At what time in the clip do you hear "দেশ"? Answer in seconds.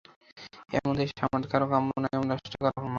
0.99-1.09